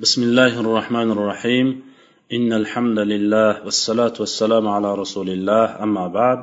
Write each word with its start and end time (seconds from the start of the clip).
بسم 0.00 0.23
الله 0.23 0.53
الرحمن 0.63 1.11
الرحيم 1.11 1.67
إن 2.35 2.49
الحمد 2.61 2.99
لله 3.11 3.51
والصلاة 3.65 4.15
والسلام 4.23 4.65
على 4.67 4.89
رسول 4.95 5.27
الله 5.29 5.65
أما 5.83 6.05
بعد 6.07 6.39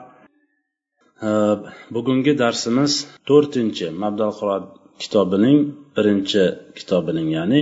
bugungi 1.95 2.38
darsimiz 2.38 2.92
to'rtinchi 3.29 3.87
mabdal 4.03 4.32
qurot 4.38 4.64
kitobining 5.03 5.58
birinchi 5.96 6.45
kitobining 6.79 7.29
ya'ni 7.37 7.61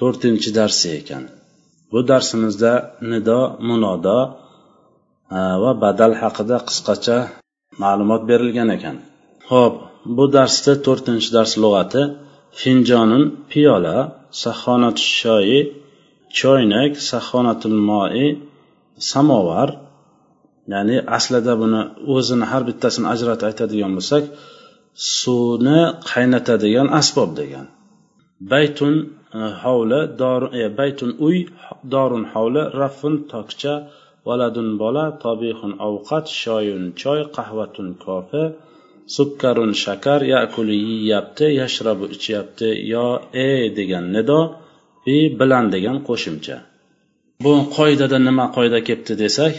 to'rtinchi 0.00 0.50
darsi 0.58 0.86
ekan 1.00 1.22
bu 1.92 1.98
darsimizda 2.10 2.72
nido 3.10 3.40
munodo 3.68 4.18
va 5.62 5.72
badal 5.84 6.12
haqida 6.22 6.56
qisqacha 6.68 7.18
ma'lumot 7.82 8.22
berilgan 8.30 8.68
ekan 8.76 8.96
ho'p 9.50 9.74
bu 10.16 10.24
darsda 10.36 10.72
to'rtinchi 10.86 11.28
dars 11.36 11.52
lug'ati 11.62 12.02
finjonun 12.60 13.22
piyola 13.50 13.96
sahonat 14.42 14.98
shoyi 15.18 15.60
choynak 16.38 16.92
sahonatul 17.10 17.78
moi 17.88 18.26
samovar. 19.10 19.68
Ya'ni 20.72 20.96
aslida 21.16 21.54
buni 21.62 21.80
o'zini 22.14 22.46
har 22.50 22.62
bittasini 22.68 23.06
ajratib 23.14 23.46
aytadigan 23.50 23.92
bo'lsak 23.98 24.24
suvni 25.18 25.80
qaynatadigan 26.10 26.88
asbob 27.00 27.30
degan. 27.40 27.66
Baytun 28.52 28.94
e, 29.38 29.40
hovli 29.62 30.00
e, 30.60 30.64
baytun 30.80 31.10
uy 31.26 31.36
dorun 31.92 32.24
hovli 32.32 32.62
raffun 32.80 33.14
tokcha 33.32 33.74
valadun 34.26 34.68
bola 34.82 35.06
tobihun 35.24 35.72
ovqat 35.88 36.26
shoyun 36.42 36.84
choy 37.02 37.20
qahvatun 37.36 37.88
kofe 38.04 38.42
sukkarun 39.16 39.72
shakar 39.84 40.20
yakuli 40.34 40.76
yeyapti 40.88 41.46
yashrabu 41.60 42.04
ichyapti. 42.14 42.68
Yo 42.92 43.06
e 43.46 43.48
degan 43.78 44.06
nido 44.16 44.40
bi 45.04 45.16
bilan 45.40 45.64
degan 45.74 45.96
qo'shimcha. 46.08 46.56
Bu 47.44 47.52
qoidada 47.76 48.18
nima 48.28 48.46
qoida 48.56 48.78
kelibdi 48.86 49.14
desak 49.22 49.54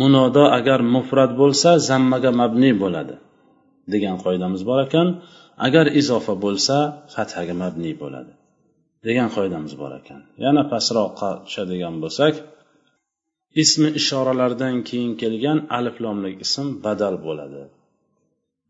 munodo 0.00 0.44
agar 0.58 0.80
mufrat 0.94 1.30
bo'lsa 1.40 1.70
zammaga 1.88 2.30
mabni 2.40 2.70
bo'ladi 2.82 3.14
degan 3.92 4.16
qoidamiz 4.24 4.62
bor 4.70 4.80
ekan. 4.86 5.08
Agar 5.66 5.86
izofa 6.00 6.34
bo'lsa 6.44 6.76
fathaga 7.14 7.54
mabni 7.62 7.92
bo'ladi 8.02 8.32
degan 9.06 9.28
qoidamiz 9.36 9.72
bor 9.80 9.92
ekan. 10.00 10.20
Yana 10.44 10.62
pastroqqa 10.72 11.30
tushadigan 11.46 11.94
bo'lsak 12.02 12.34
ismi 13.62 13.88
ishoralardan 14.00 14.74
keyin 14.88 15.12
kelgan 15.22 15.58
aliflomlik 15.78 16.36
ism 16.46 16.66
badal 16.84 17.16
bo'ladi. 17.26 17.62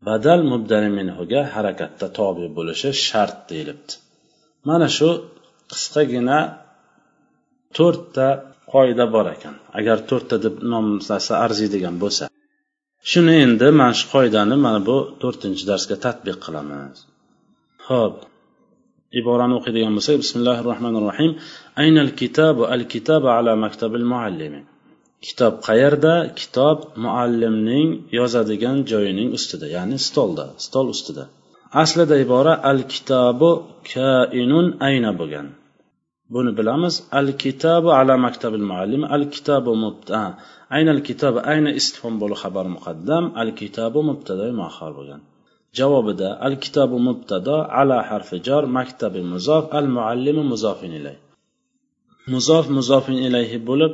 Badal 0.07 0.41
mubdani 0.51 0.89
minhuga 0.99 1.41
harakatda 1.55 2.07
tobe 2.19 2.45
bo'lishi 2.57 2.89
shart 3.07 3.37
deyilibdi. 3.49 3.93
Mana 4.69 4.87
shu 4.97 5.09
qisqagina 5.71 6.39
to'rtta 7.77 8.27
qoida 8.73 9.05
bor 9.15 9.25
ekan. 9.35 9.55
Agar 9.79 9.97
to'rtta 10.09 10.35
deb 10.45 10.55
nomlasa 10.73 11.33
arziydigan 11.45 11.95
bo'lsa. 12.03 12.23
Shuni 13.11 13.35
endi 13.45 13.67
mana 13.79 13.93
shu 13.99 14.05
qoidani 14.15 14.55
mana 14.65 14.79
bu 14.89 14.97
to'rtinchi 15.21 15.63
darsga 15.71 15.95
tatbiq 16.05 16.37
qilamiz. 16.45 16.97
Ho'p 17.89 18.15
iborani 19.19 19.53
o'qiydigan 19.59 19.93
bo'lsak 19.97 20.15
bismillahi 20.23 20.61
rohmanir 20.69 21.03
rohim 21.09 21.31
aynal 21.83 22.11
kitabu 22.21 22.63
al 22.75 22.83
kitabu 22.93 23.27
ala 23.37 23.51
maktabil 23.65 24.05
muallimi 24.13 24.61
kitob 25.25 25.53
qayerda? 25.67 26.13
Kitob 26.39 26.77
muallimning 27.03 27.89
yozadigan 28.17 28.77
joyining 28.91 29.29
ustida 29.37 29.67
ya'ni 29.75 29.97
stolda 30.07 30.45
stol 30.65 30.87
ustida. 30.95 31.23
Aslida 31.83 32.15
ibora 32.25 32.53
al 32.71 32.79
kitobu 32.93 33.49
kainun 33.93 34.67
ayna 34.87 35.11
bo'lgan. 35.19 35.47
Buni 36.33 36.51
bilamiz. 36.57 36.95
Al 37.19 37.27
kitobu 37.43 37.89
ala 37.99 38.13
maktabil 38.25 38.63
muallim 38.71 39.03
al 39.15 39.23
kitobu 39.33 39.71
mubta 39.83 40.21
ayna 40.75 40.91
al 40.95 41.01
ayna 41.53 41.69
istifhom 41.79 42.13
bo'li 42.21 42.35
xabar 42.43 42.65
muqaddam 42.75 43.23
al 43.41 43.49
kitobu 43.59 43.99
mubtada 44.09 44.45
muahhar 44.59 44.91
bo'lgan. 44.99 45.21
Javobida 45.77 46.29
al 46.47 46.55
kitobu 46.63 46.97
mubtado 47.07 47.55
ala 47.79 47.97
harfi 48.09 48.37
jor 48.47 48.63
maktabi 48.77 49.21
muzof 49.33 49.63
al 49.79 49.87
muallimi 49.95 50.43
muzofin 50.51 50.91
ilay. 50.99 51.17
Muzof 52.33 52.65
muzofin 52.77 53.17
ilayhi 53.27 53.57
bo'lib 53.69 53.93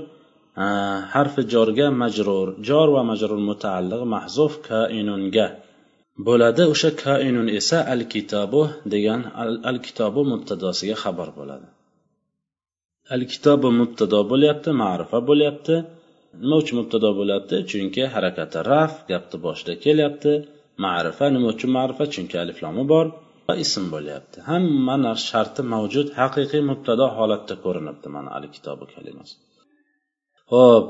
Э, 0.57 0.65
harfi 1.13 1.41
jorga 1.53 1.87
majrur. 2.03 2.47
Jor 2.67 2.87
va 2.95 3.01
majrur 3.11 3.39
mutaalliq 3.49 4.01
mahzuf 4.15 4.53
kainunga 4.69 5.47
bo'ladi 6.27 6.63
o'sha 6.73 6.89
kainun 7.03 7.47
esa 7.59 7.77
al 7.93 8.01
kitobu 8.13 8.61
degan 8.93 9.21
al 9.69 9.77
kitobu 9.85 10.21
mubtadosiga 10.31 10.95
xabar 11.03 11.29
bo'ladi. 11.39 11.67
Al 13.15 13.21
kitobu 13.31 13.67
mubtado 13.79 14.19
bo'lyapti 14.31 14.69
ma'rifa 14.83 15.19
bo'lyapti. 15.29 15.75
Nima 16.41 16.55
uchun 16.61 16.75
mubtado 16.81 17.09
bo'lyapti? 17.19 17.55
Chunki 17.71 18.03
harakati 18.13 18.59
raf 18.71 18.93
gapni 19.11 19.37
boshida 19.45 19.73
kelyapti. 19.83 20.31
Ma'rifa 20.85 21.25
nima 21.35 21.47
uchun 21.53 21.71
ma'rifa? 21.77 22.03
Chunki 22.13 22.35
aliflomi 22.43 22.83
bor 22.93 23.05
va 23.47 23.53
ism 23.63 23.83
bo'lyapti. 23.95 24.37
Hamma 24.49 24.95
narsa 25.05 25.25
sharti 25.31 25.61
mavjud 25.73 26.07
haqiqiy 26.19 26.61
mubtado 26.71 27.05
holatda 27.17 27.55
ko'rinibdi 27.65 28.07
mana 28.15 28.29
al 28.37 28.45
kitobi 28.55 28.85
kalimasi. 28.95 29.35
Ho'p 30.53 30.85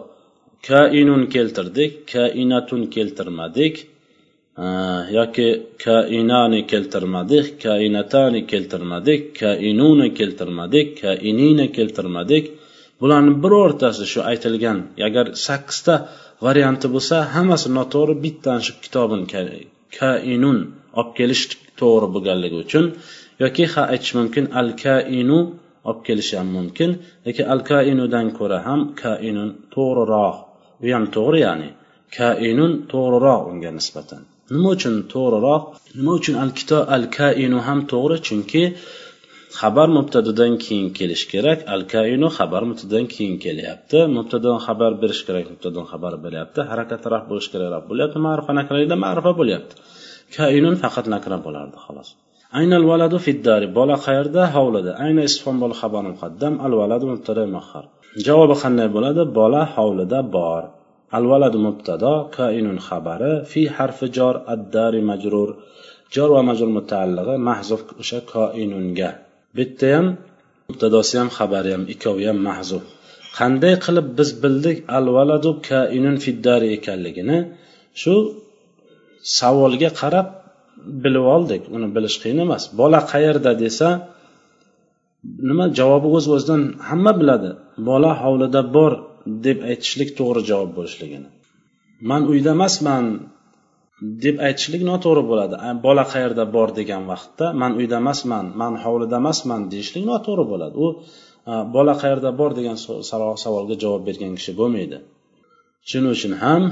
kainun 0.67 1.23
keltirdik 1.35 1.91
kainatun 2.13 2.81
keltirmadik. 2.95 3.75
Yoki 5.17 5.47
kainani 5.85 6.61
keltirmadik 6.71 7.45
kainatani 7.65 8.41
keltirmadik 8.51 9.21
kainuni 9.41 10.07
keltirmadik 10.19 10.87
kainini 11.01 11.67
keltirmadik. 11.77 12.45
Bularni 13.01 13.33
birortasi 13.43 14.05
shu 14.11 14.19
aytilgan. 14.31 14.77
Agar 15.07 15.25
sakkizta 15.47 15.93
varianti 16.45 16.87
bo'lsa 16.95 17.15
hammasi 17.35 17.67
noto'g'ri 17.77 18.15
bittani 18.25 18.61
shu 18.67 18.73
kitobini 18.83 19.25
kainun 19.99 20.57
olib 20.99 21.11
kelish 21.19 21.43
to'g'ri 21.79 22.07
bo'lganligi 22.15 22.57
uchun. 22.65 22.85
Yoki 23.43 23.63
ha 23.73 23.81
aytish 23.93 24.13
mumkin 24.19 24.45
al 24.59 24.69
kainu 24.83 25.39
olib 25.87 25.99
kelishi 26.07 26.35
ham 26.39 26.49
mumkin. 26.57 26.89
Lekin 27.25 27.45
al 27.53 27.61
kainudan 27.69 28.27
ko'ra 28.37 28.59
ham 28.67 28.79
kainun 29.01 29.49
to'g'riroq. 29.75 30.35
U 30.83 30.85
ham 30.95 31.05
to'g'ri 31.15 31.39
ya'ni 31.47 31.69
kainun 32.17 32.71
to'g'riroq 32.91 33.41
unga 33.51 33.71
nisbatan. 33.77 34.21
Nima 34.53 34.69
uchun 34.75 34.95
to'g'riroq? 35.13 35.63
Nima 35.97 36.11
uchun 36.19 36.35
al 36.43 36.51
kito 36.57 36.77
al 36.95 37.03
kainu 37.17 37.57
ham 37.67 37.79
to'g'ri? 37.91 38.17
Chunki 38.27 38.63
xabar 39.59 39.87
mubtadadan 39.97 40.53
keyin 40.63 40.87
kelishi 40.97 41.27
kerak 41.33 41.59
al 41.73 41.81
kainu 41.93 42.27
xabar 42.37 42.61
mubtadadan 42.69 43.05
keyin 43.13 43.35
kelyapti. 43.45 43.99
Mubtadadan 44.17 44.59
xabar 44.67 44.91
berish 45.01 45.21
kerak 45.27 45.45
mubtadadan 45.51 45.85
xabar 45.91 46.13
beryapti 46.25 46.59
harakat 46.71 47.01
raf 47.13 47.23
bo'lishi 47.29 47.49
kerak 47.53 47.69
raf 47.75 47.83
bo'lyapti. 47.89 48.17
Ma'rifa 48.27 48.51
nakralikda 48.59 48.95
ma'rifa 49.05 49.31
bo'lyapti. 49.39 49.73
Kainun 50.37 50.75
faqat 50.83 51.05
nakra 51.13 51.37
bo'lardi 51.45 51.77
xolos. 51.85 52.09
Aynal 52.57 52.85
valadu 52.91 53.17
fiddari 53.25 53.67
bola 53.77 53.95
qayerda? 54.05 54.41
Hovlida. 54.55 54.91
Ayna 55.05 55.21
isfon 55.29 55.55
bol 55.63 55.73
xabar 55.81 56.03
muqaddam 56.11 56.53
al 56.65 56.73
valadu 56.81 57.05
mubtada 57.11 57.43
muahhar 57.55 57.85
javobi 58.27 58.55
qanday 58.63 58.87
bo'ladi? 58.95 59.21
Bola 59.39 59.61
hovlida 59.75 60.19
bor. 60.35 60.63
Al 61.17 61.23
valadu 61.31 61.57
mubtado 61.67 62.13
kainun 62.37 62.77
xabari 62.87 63.33
fi 63.51 63.61
harfi 63.75 64.07
jor 64.17 64.35
addari 64.53 65.01
majrur. 65.09 65.49
Jor 66.15 66.29
va 66.35 66.41
majrur 66.49 66.69
mutaallig'i 66.77 67.35
mahzuf 67.49 67.81
o'sha 68.01 68.19
koinunga. 68.33 69.09
Bitta 69.57 69.87
ham 69.95 70.05
mubtadosi 70.69 71.15
ham 71.21 71.29
xabari 71.37 71.69
ham 71.75 71.83
ikkovi 71.93 72.23
ham 72.29 72.39
mahzuf. 72.49 72.83
Qanday 73.37 73.73
qilib 73.85 74.07
biz 74.17 74.29
bildik 74.43 74.77
al 74.97 75.05
valadu 75.17 75.49
kainun 75.69 76.15
fiddari 76.25 76.67
ekanligini? 76.77 77.37
Shu 78.01 78.13
savolga 79.37 79.89
qarab 80.01 80.27
bilib 81.03 81.25
oldik 81.35 81.61
uni 81.75 81.87
bilish 81.95 82.17
qiyin 82.21 82.39
emas. 82.45 82.63
Bola 82.81 82.99
qayerda 83.11 83.51
desa 83.63 83.89
nima 85.49 85.65
javobi 85.79 86.07
o'z 86.17 86.25
o'zidan 86.35 86.61
hamma 86.89 87.13
biladi. 87.21 87.49
Bola 87.89 88.11
hovlida 88.23 88.61
bor 88.75 88.91
deb 89.45 89.57
aytishlik 89.71 90.09
to'g'ri 90.19 90.41
javob 90.51 90.71
bo'lishligini. 90.77 91.29
Man 92.09 92.21
uyda 92.31 92.49
emasman 92.57 93.05
deb 94.25 94.35
aytishlik 94.47 94.83
noto'g'ri 94.91 95.23
bo'ladi. 95.31 95.55
Bola 95.85 96.03
qayerda 96.13 96.43
bor 96.55 96.69
degan 96.79 97.03
vaqtda 97.11 97.45
man 97.61 97.71
uyda 97.79 97.95
emasman 98.03 98.45
man 98.61 98.73
hovlida 98.83 99.15
emasman 99.21 99.61
deyishlik 99.73 100.03
noto'g'ri 100.11 100.45
bo'ladi. 100.51 100.75
U 100.85 100.87
bola 101.75 101.93
qayerda 102.01 102.29
bor 102.39 102.51
degan 102.59 102.77
savolga 103.43 103.75
javob 103.83 104.03
bergan 104.09 104.33
kishi 104.39 104.51
bo'lmaydi. 104.59 104.97
Shuning 105.89 106.11
uchun 106.17 106.33
ham 106.43 106.63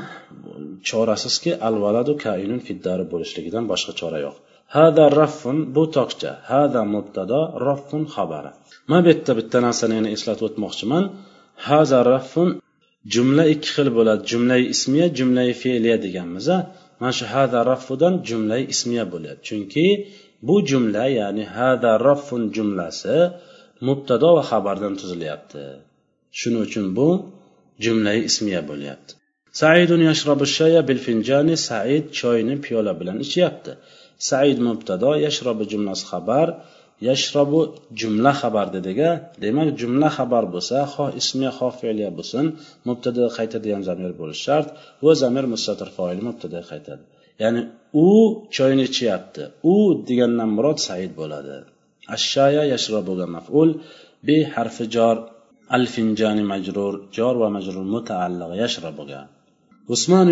chorasizki 0.90 1.52
al 1.68 1.76
valadu 1.86 2.14
kainun 2.26 2.60
fiddari 2.68 3.06
bo'lishligidan 3.12 3.64
boshqa 3.72 3.92
chora 4.00 4.20
yo'q. 4.26 4.36
Hada 4.76 5.06
raffun 5.20 5.58
bu 5.76 5.84
tokcha. 5.98 6.32
Hada 6.52 6.82
mubtado 6.96 7.40
raffun 7.68 8.04
xabari. 8.16 8.52
Mana 8.90 9.02
bu 9.04 9.08
yerda 9.12 9.34
bitta 9.40 9.58
narsani 9.68 9.94
yana 10.00 10.10
eslatib 10.16 10.46
o'tmoqchiman. 10.50 11.04
Haza 11.68 12.00
raffun 12.14 12.50
jumla 13.14 13.44
ikki 13.54 13.70
xil 13.76 13.88
bo'ladi. 13.98 14.22
Jumlai 14.32 14.62
ismiya 14.74 15.08
jumlai 15.18 15.50
fe'liya 15.62 15.98
deganmiz 16.06 16.48
mana 17.00 17.14
shu 17.18 17.26
hada 17.34 17.60
raffudan 17.72 18.14
jumlai 18.30 18.62
ismiya 18.74 19.06
bo'ladi. 19.14 19.40
Chunki 19.48 19.88
bu 20.48 20.56
jumla 20.70 21.06
ya'ni 21.20 21.44
hada 21.58 21.92
raffun 22.08 22.44
jumlasi 22.56 23.18
mubtado 23.88 24.30
va 24.38 24.44
xabardan 24.52 24.94
tuzilyapti. 25.02 25.64
Shuning 26.40 26.62
uchun 26.68 26.86
bu 26.98 27.08
jumlai 27.84 28.20
ismiya 28.30 28.62
bo'lyapti. 28.70 29.12
Saidun 29.62 30.02
yashrabu 30.10 30.46
shaya 30.58 30.82
bil 30.90 31.00
finjani 31.08 31.56
said 31.68 32.06
choyni 32.20 32.56
piyola 32.66 32.94
bilan 33.00 33.18
ichyapti. 33.26 33.72
Said 34.30 34.58
mubtado 34.68 35.12
yashrobu 35.26 35.64
jumlasi 35.72 36.06
xabar 36.12 36.48
yashrobu 37.10 37.60
jumla 38.00 38.32
xabar 38.42 38.68
dediga 38.76 39.10
demak 39.44 39.70
jumla 39.80 40.10
xabar 40.18 40.44
bo'lsa 40.54 40.78
xoh 40.94 41.10
ismiya 41.22 41.52
xoh 41.60 41.74
fe'liya 41.82 42.10
bo'lsin 42.18 42.46
mubtada 42.88 43.24
qaytadigan 43.38 43.82
zamir 43.90 44.12
bo'lishi 44.20 44.44
shart 44.48 44.68
va 45.06 45.14
zamir 45.24 45.46
mustatir 45.54 45.90
foili 45.98 46.22
mubtada 46.30 46.60
qaytadi. 46.72 47.04
Ya'ni 47.42 47.62
u 48.06 48.08
choyni 48.56 48.84
ichyapti. 48.90 49.44
U 49.74 49.76
degandan 50.08 50.50
murod 50.58 50.78
said 50.88 51.12
bo'ladi. 51.20 51.58
Ashshaya 52.16 52.64
yashrabuga 52.74 53.26
maful 53.36 53.70
bi 54.28 54.38
harfi 54.54 54.86
jor 54.96 55.18
al 55.76 55.86
finjani 55.94 56.44
majrur 56.52 56.94
jor 57.16 57.36
va 57.42 57.50
majrur 57.56 57.86
mutaalliq 57.96 58.52
yashrobuga 58.64 59.22
usmon 59.94 60.28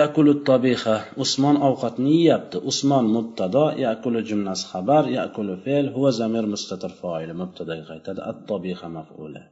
yakulu 0.00 0.32
tabiha 0.48 0.96
usmon 1.24 1.56
ovqatni 1.68 2.12
yeyapti 2.16 2.56
usmon 2.70 3.04
mubtado 3.16 3.64
yakulu 3.86 4.18
jumlasi 4.28 4.64
xabar 4.72 5.04
yakulu 5.18 5.52
fe'l 5.64 5.86
huva 5.94 6.10
zamir 6.20 6.44
mustatir 6.52 6.92
foili 7.00 7.34
mubtadaga 7.42 7.84
qaytadi. 7.90 8.20
At 8.30 8.38
tabiha 8.50 8.86
maf'ula 8.96 9.42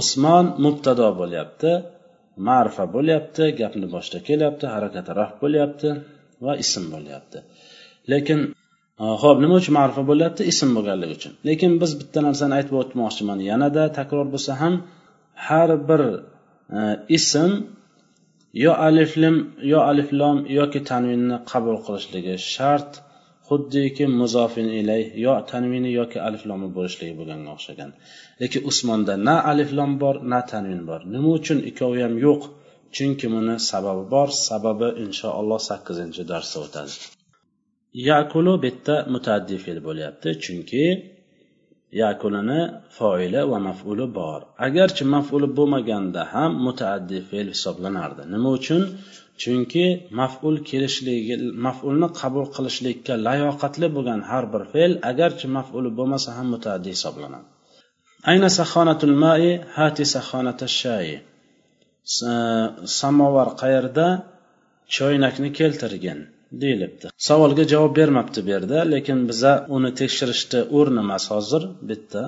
usmon 0.00 0.44
mubtado 0.64 1.08
bo'lyapti 1.20 1.70
ma'rifa 2.48 2.84
bo'lyapti 2.94 3.44
gapni 3.60 3.86
boshida 3.94 4.18
kelyapti 4.28 4.64
harakati 4.74 5.10
raf 5.20 5.32
bo'lyapti 5.42 5.88
va 6.44 6.52
ism 6.64 6.84
bo'lyapti. 6.94 7.38
Lekin 8.12 8.40
ho'p 9.22 9.38
nima 9.44 9.54
uchun 9.60 9.74
ma'rifa 9.78 10.02
bo'lyapti? 10.10 10.42
Ism 10.52 10.68
bo'lganligi 10.76 11.14
uchun. 11.18 11.32
Lekin 11.48 11.72
biz 11.82 11.90
bitta 12.00 12.20
narsani 12.28 12.52
aytib 12.58 12.74
o'tmoqchiman. 12.82 13.38
Yanada 13.50 13.82
takror 13.98 14.26
bo'lsa 14.34 14.52
ham 14.62 14.74
har 15.48 15.70
bir 15.88 16.02
e, 16.78 16.80
ism 17.18 17.50
yo 18.64 18.72
aliflim 18.88 19.36
yo 19.72 19.78
aliflom 19.90 20.36
yoki 20.58 20.80
tanvinni 20.90 21.36
qabul 21.50 21.76
qilishligi 21.86 22.34
shart 22.54 22.90
xuddiki 23.48 24.04
muzofin 24.20 24.68
ilay 24.80 25.02
yo 25.24 25.34
tanvini 25.50 25.90
yoki 26.00 26.18
aliflomi 26.28 26.68
bo'lishligi 26.76 27.14
bo'lganga 27.18 27.50
o'xshagan. 27.56 27.90
Lekin 28.42 28.60
usmonda 28.70 29.14
na 29.28 29.36
aliflom 29.50 29.92
bor 30.02 30.16
na 30.32 30.40
tanvin 30.52 30.82
bor. 30.90 31.00
Nima 31.14 31.28
uchun 31.38 31.58
ikkovi 31.70 32.00
ham 32.06 32.14
yo'q? 32.26 32.42
Chunki 32.96 33.26
buni 33.34 33.54
sababi 33.70 34.04
bor. 34.14 34.28
Sababi 34.48 34.88
inshaalloh 35.04 35.60
sakkizinchi 35.68 36.22
darsda 36.32 36.58
o'tadi. 36.66 36.94
Yakulu 38.04 38.52
bitta 38.64 38.94
mutaaddi 39.14 39.56
fe'l 39.64 39.78
bo'lyapti 39.86 40.28
chunki 40.44 40.84
yakulini 42.02 42.60
foili 42.96 43.42
va 43.50 43.58
mafuli 43.68 44.06
bor. 44.18 44.40
Agarchi 44.66 45.04
mafuli 45.14 45.48
bo'lmaganda 45.58 46.22
ham 46.32 46.50
mutaaddi 46.66 47.18
fe'l 47.30 47.46
hisoblanardi. 47.54 48.22
Nima 48.32 48.48
uchun? 48.58 48.82
Chunki 49.42 49.84
maful 50.20 50.54
kelishligi 50.68 51.34
mafulni 51.66 52.08
qabul 52.20 52.46
qilishlikka 52.54 53.14
layoqatli 53.26 53.86
bo'lgan 53.96 54.20
har 54.30 54.44
bir 54.52 54.62
fe'l 54.72 54.92
agarchi 55.10 55.46
mafuli 55.56 55.90
bo'lmasa 55.98 56.28
ham 56.36 56.46
mutaaddi 56.54 56.88
hisoblanadi. 56.96 57.46
Ayna 58.30 58.48
sahonatul 58.58 59.16
mai 59.24 59.46
hati 59.76 60.04
sahonata 60.14 60.66
shayi 60.80 61.16
samovar 63.00 63.48
qayerda? 63.62 64.06
Choynakni 64.96 65.48
keltirgin. 65.58 66.18
Deyilibdi. 66.62 67.06
Savolga 67.28 67.64
javob 67.72 67.92
bermabdi 68.00 68.40
bu 68.46 68.50
yerda 68.54 68.78
lekin 68.94 69.18
biza 69.30 69.52
uni 69.76 69.90
tekshirishni 70.00 70.60
o'rni 70.78 71.00
emas 71.06 71.24
hozir 71.32 71.62
bitta. 71.90 72.22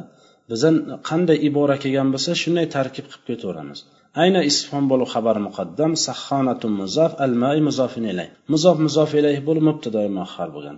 Biza 0.50 0.70
qanday 1.08 1.38
ibora 1.48 1.76
kelgan 1.82 2.08
bo'lsa 2.14 2.30
shunday 2.42 2.66
tarkib 2.76 3.06
qilib 3.10 3.24
ketaveramiz. 3.30 3.78
Ayna 4.22 4.40
isfon 4.50 4.84
bo'lib 4.90 5.08
xabar 5.14 5.36
muqaddam 5.46 5.92
sahhonatun 6.06 6.72
muzaf 6.80 7.12
al 7.24 7.32
mai 7.42 7.58
muzofin 7.68 8.04
ilay 8.12 8.28
muzof 8.52 8.76
muzof 8.86 9.10
ilayh 9.20 9.38
bo'lib 9.48 9.64
mubtadoi 9.70 10.08
muahhar 10.18 10.48
bo'lgan. 10.56 10.76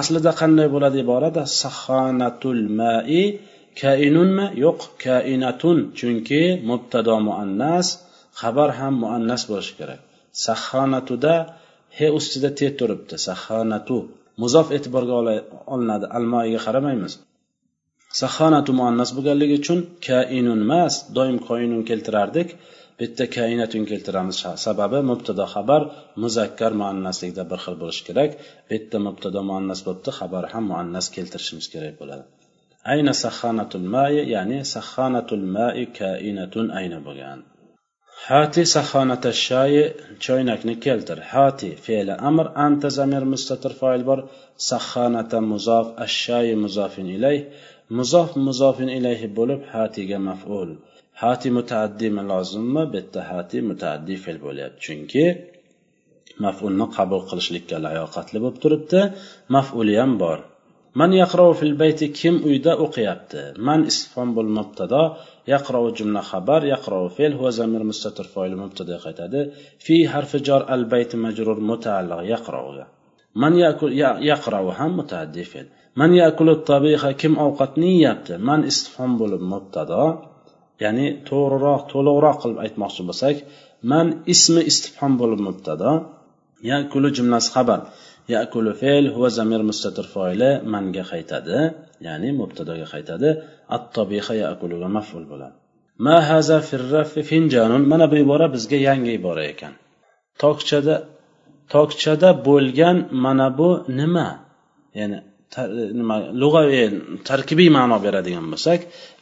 Aslida 0.00 0.30
qanday 0.40 0.68
bo'ladi 0.74 0.98
iborada? 1.04 1.42
Sahhonatul 1.62 2.62
mai 2.80 3.22
kainunmi? 3.80 4.46
Yo'q 4.64 4.80
kainatun. 5.04 5.78
Chunki 5.98 6.42
mubtado 6.70 7.14
muannas 7.28 7.86
xabar 8.40 8.70
ham 8.78 8.94
muannas 9.02 9.42
bo'lishi 9.50 9.74
kerak. 9.78 10.00
Sahhonatuda 10.46 11.34
he 11.98 12.06
ustida 12.18 12.50
te 12.58 12.68
turibdi. 12.78 13.16
Sahanatu. 13.28 13.96
Muzof 14.42 14.68
e'tiborga 14.76 15.14
olinadi. 15.74 16.06
Almoiga 16.18 16.60
qaramaymiz. 16.66 17.12
Sahanatu 18.22 18.70
muannas 18.80 19.10
bo'lganligi 19.16 19.54
uchun 19.62 19.78
kainun 20.08 20.60
emas 20.66 20.94
doim 21.16 21.36
koinun 21.48 21.82
keltirardik. 21.90 22.48
Bu 22.96 23.02
yerda 23.04 23.24
kainatun 23.36 23.82
keltiramiz. 23.90 24.36
Sababi 24.66 25.00
mubtado 25.10 25.44
xabar 25.54 25.82
muzakkar 26.22 26.72
muannaslikda 26.80 27.42
bir 27.50 27.58
xil 27.64 27.74
bo'lishi 27.82 28.02
kerak. 28.08 28.30
Bu 28.66 28.72
yerda 28.76 28.98
mubtado 29.06 29.40
muannas 29.50 29.80
bo'libdi 29.86 30.10
xabar 30.18 30.44
ham 30.52 30.64
muannas 30.72 31.06
keltirishimiz 31.16 31.66
kerak 31.74 31.94
bo'ladi. 32.00 32.24
Ayna 32.92 33.12
sahanatul 33.24 33.86
mai 33.94 34.14
ya'ni 34.34 34.58
sahanatul 34.74 35.44
mai 35.56 35.80
kainatun 35.98 36.66
ayna 36.78 36.98
bo'lgan. 37.06 37.38
Hati 38.28 38.62
sahonata 38.74 39.30
shayi 39.46 39.82
choynakni 40.24 40.74
keltir. 40.84 41.18
Hati 41.32 41.70
fe'li 41.84 42.14
amr 42.28 42.46
anta 42.66 42.88
zamir 42.98 43.24
mustatir 43.32 43.72
foil 43.80 44.02
bor. 44.08 44.20
Sahonata 44.70 45.38
muzof 45.52 45.86
ashshayi 46.04 46.54
muzofin 46.64 47.08
ilayh 47.16 47.40
muzof 47.98 48.30
muzofin 48.46 48.90
ilayhi 48.98 49.28
bo'lib 49.38 49.60
hatiga 49.74 50.18
maf'ul. 50.28 50.70
Hati 51.22 51.48
mutaaddimi 51.58 52.22
lozimmi? 52.30 52.82
Bu 52.90 52.96
yerda 53.00 53.20
hati 53.32 53.58
mutaaddi 53.70 54.14
fe'l 54.24 54.38
bo'lyapti. 54.46 54.80
Chunki 54.84 55.24
maf'ulni 56.44 56.86
qabul 56.96 57.22
qilishlikka 57.30 57.76
layoqatli 57.86 58.38
bo'lib 58.44 58.58
turibdi. 58.64 59.00
Maf'uli 59.56 59.94
ham 60.00 60.12
bor. 60.24 60.38
Man 61.00 61.10
yaqrau 61.22 61.50
fil 61.60 61.74
bayti 61.82 62.06
kim 62.18 62.34
uyda 62.48 62.72
o'qiyapti? 62.84 63.42
Man 63.66 63.80
istifhom 63.90 64.28
bo'l 64.36 64.48
mubtado 64.58 65.02
yaqrovi 65.52 65.90
jumla 65.98 66.22
xabar 66.30 66.62
yaqrovi 66.74 67.10
fe'l 67.16 67.32
huva 67.38 67.50
zamir 67.60 67.82
mustatir 67.90 68.26
foil 68.34 68.52
mubtada 68.62 68.96
qaytadi. 69.04 69.40
Fi 69.84 69.96
harfi 70.12 70.38
jar 70.46 70.62
al 70.74 70.82
bayti 70.92 71.16
majrur 71.24 71.58
mutaalliq 71.70 72.20
yaqroviga 72.32 72.86
man 73.34 73.52
yakul 73.56 73.90
ham 74.78 74.92
mutaaddi 75.00 75.44
fe'l. 75.52 75.66
Man 76.00 76.10
yakulu 76.22 76.52
tabiha 76.70 77.10
kim 77.20 77.32
ovqatni 77.46 77.90
yeyapti 77.96 78.34
man 78.48 78.60
istifhom 78.70 79.10
bo'lib 79.20 79.42
mubtado 79.52 80.04
ya'ni 80.82 81.06
to'g'riroq 81.28 81.82
to'liqroq 81.92 82.36
qilib 82.42 82.58
aytmoqchi 82.64 83.02
bo'lsak 83.08 83.36
man 83.92 84.06
ismi 84.34 84.62
istifhom 84.70 85.12
bo'lib 85.20 85.40
mubtado 85.48 85.90
yakulu 86.72 87.08
jumlasi 87.16 87.48
xabar. 87.56 87.80
Yakulu 88.34 88.70
fe'l 88.80 89.04
huva 89.14 89.28
zamir 89.38 89.60
mustatir 89.70 90.06
foili 90.14 90.50
manga 90.72 91.04
qaytadi. 91.12 91.58
Ya'ni 92.06 92.28
mubtadoga 92.40 92.86
qaytadi. 92.94 93.28
At 93.76 93.84
tobiha 93.96 94.34
maful 94.96 95.24
bo'ladi. 95.32 95.56
Ma 96.04 96.16
haza 96.28 96.58
firrafi 96.68 97.20
finjanun. 97.30 97.82
Mana 97.92 98.04
bu 98.10 98.16
ibora 98.24 98.46
bizga 98.54 98.78
yangi 98.88 99.12
ibora 99.18 99.44
ekan. 99.52 99.72
Tokchada 100.42 100.94
tokchada 101.74 102.30
bo'lgan 102.48 102.96
mana 103.24 103.46
bu 103.58 103.68
nima? 103.98 104.28
Ya'ni 104.98 105.18
nima 105.98 106.16
lug'aviy 106.42 106.86
tarkibiy 107.28 107.70
ma'no 107.78 107.96
beradigan 108.04 108.46
bo'lsak 108.52 108.80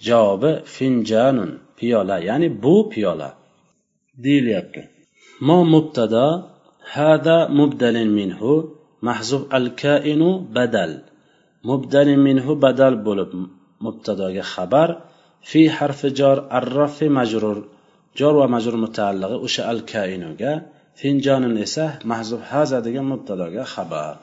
javobi 0.08 0.50
finjanun 0.76 1.50
piyola 1.78 2.16
ya'ni 2.28 2.48
bu 2.64 2.76
piyola 2.92 3.28
deyilyapti. 4.24 4.80
Mo 5.46 5.58
mubtado 5.74 6.26
hada 6.94 7.38
mubdalin 7.58 8.10
minhu 8.20 8.52
mahzub 9.06 9.42
al 9.58 9.66
kainu 9.82 10.30
badal. 10.56 10.92
Mubdani 11.68 12.16
minhu 12.26 12.52
badal 12.64 12.94
bo'lib 13.06 13.30
mubtadoga 13.84 14.44
xabar 14.52 14.88
fi 15.50 15.62
harfi 15.76 16.08
jor 16.18 16.38
arrafi 16.58 17.06
majrur 17.18 17.58
jor 18.18 18.34
va 18.40 18.46
majrur 18.54 18.76
mutaallig'i 18.84 19.36
o'sha 19.46 19.62
al 19.72 19.80
kainuga 19.92 20.52
finjonin 21.00 21.54
esa 21.66 21.84
mahzub 22.10 22.40
haza 22.50 22.78
degan 22.86 23.06
mubtadoga 23.12 23.64
xabar. 23.74 24.14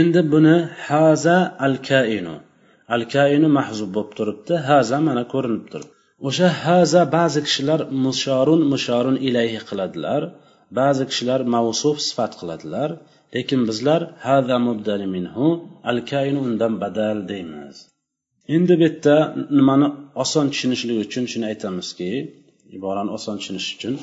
Endi 0.00 0.20
buni 0.32 0.56
haza 0.88 1.36
al 1.66 1.76
kainu 1.88 2.34
al 2.94 3.02
kainu 3.14 3.48
mahzub 3.58 3.90
bo'lib 3.96 4.10
turibdi 4.18 4.54
haza 4.68 4.96
mana 5.06 5.22
ko'rinib 5.32 5.66
turibdi. 5.72 5.92
O'sha 6.28 6.48
haza 6.64 7.02
ba'zi 7.16 7.40
kishilar 7.46 7.80
mushorun 8.04 8.60
mushorun 8.72 9.16
ilayhi 9.28 9.60
qiladilar 9.68 10.22
ba'zi 10.78 11.04
kishilar 11.10 11.40
mavsuf 11.54 11.96
sifat 12.08 12.32
qiladilar 12.40 12.90
lekin 13.34 13.60
bizlar 13.68 14.00
haza 14.26 14.56
mubdali 14.68 15.06
minhu 15.16 15.46
al 15.90 15.98
kainu 16.10 16.40
undan 16.48 16.74
badal 16.82 17.18
deymiz. 17.30 17.76
Endi 18.54 18.74
bu 18.78 18.82
yerda 18.86 19.16
nimani 19.58 19.88
oson 20.22 20.46
tushunishlik 20.52 20.98
uchun 21.06 21.24
shuni 21.32 21.46
aytamizki 21.52 22.10
iborani 22.76 23.10
oson 23.16 23.36
tushunish 23.40 23.68
uchun 23.76 23.94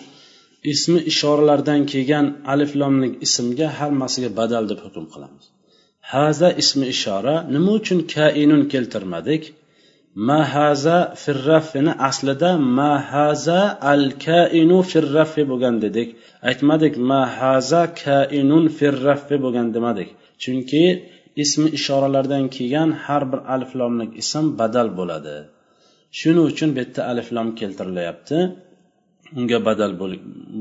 ismi 0.74 1.00
ishoralardan 1.12 1.82
kelgan 1.92 2.26
aliflomlik 2.54 3.14
ismga 3.26 3.68
hammasiga 3.80 4.30
badal 4.40 4.64
deb 4.72 4.80
hukm 4.86 5.06
qilamiz. 5.14 5.46
Haza 6.12 6.50
ismi 6.62 6.86
ishora 6.96 7.36
nima 7.54 7.72
uchun 7.80 8.00
kainun 8.16 8.64
keltirmadik? 8.74 9.44
Mahaza 10.28 10.98
firrafini 11.24 11.92
aslida 12.10 12.52
mahaza 12.80 13.60
al 13.92 14.06
kainu 14.26 14.78
firrafi 14.92 15.44
bo'lgan 15.52 15.76
dedik. 15.84 16.10
Aytmadik 16.50 16.94
mahaza 17.12 17.82
kainun 18.04 18.66
firrafi 18.78 19.36
bo'lgan 19.44 19.68
demadik. 19.76 20.10
Chunki 20.44 20.84
ismi 21.44 21.68
ishoralardan 21.78 22.44
kelgan 22.56 22.90
har 23.06 23.24
bir 23.32 23.40
aliflomlik 23.54 24.12
ism 24.22 24.46
badal 24.60 24.88
bo'ladi. 25.00 25.38
Shuning 26.20 26.46
uchun 26.52 26.70
bu 26.76 26.80
yerda 26.84 27.02
aliflom 27.12 27.48
keltirilyapti 27.60 28.38
unga 29.38 29.60
badal 29.68 29.92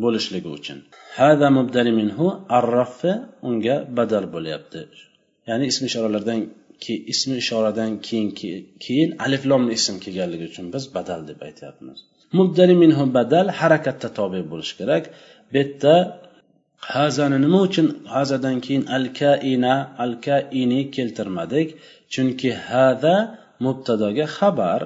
bo'lishligi 0.03 0.49
uchun. 0.59 0.79
Hada 1.19 1.49
mubdali 1.59 1.93
minhu 2.01 2.27
arrafi 2.59 3.13
unga 3.49 3.77
badal 3.99 4.25
bo'lyapti. 4.35 4.81
Ya'ni 5.49 5.65
ism 5.73 5.83
ishoralardan 5.91 6.41
ismi 7.13 7.35
ishoradan 7.43 7.93
keyin 8.07 8.29
keyin 8.85 9.11
aliflomli 9.25 9.73
ism 9.79 9.97
kelganligi 10.05 10.45
uchun 10.51 10.67
biz 10.75 10.85
badal 10.97 11.21
deb 11.31 11.41
aytyapmiz. 11.49 11.99
Mubdali 12.39 12.75
minhu 12.83 13.05
badal 13.17 13.47
harakatda 13.61 14.09
tobe 14.19 14.41
bo'lishi 14.51 14.75
kerak. 14.81 15.05
Bu 15.53 15.57
yerda 15.61 15.95
hazani 16.95 17.39
nima 17.45 17.59
uchun 17.69 17.87
hazadan 18.15 18.57
keyin 18.65 18.85
alkaina 18.97 19.75
alkaini 20.05 20.81
keltirmadik? 20.97 21.69
Chunki 22.13 22.51
hada 22.69 23.15
mubtadoga 23.65 24.27
xabar. 24.39 24.81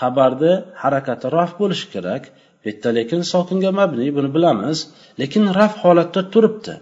Xabarni 0.00 0.52
harakati 0.82 1.26
raf 1.36 1.52
bo'lishi 1.60 1.86
kerak. 1.94 2.22
Bu 2.62 2.66
yerda 2.70 2.90
lekin 2.98 3.20
sokinga 3.32 3.70
mabni 3.80 4.06
buni 4.16 4.30
bilamiz. 4.36 4.78
Lekin 5.20 5.44
raf 5.58 5.72
holatda 5.84 6.20
turibdi. 6.32 6.74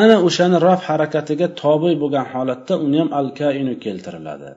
Ana 0.00 0.16
o'shani 0.26 0.56
raf 0.66 0.80
harakatiga 0.90 1.46
tobe 1.62 1.90
bo'lgan 2.02 2.26
holatda 2.32 2.74
uni 2.86 2.98
ham 3.02 3.10
al 3.20 3.28
kainu 3.40 3.74
keltiriladi. 3.84 4.50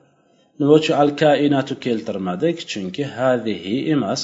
Nima 0.58 0.72
uchun 0.80 0.94
al 1.02 1.10
kainatu 1.22 1.74
keltirmadik? 1.86 2.56
Chunki 2.70 3.04
hadihi 3.18 3.74
emas. 3.94 4.20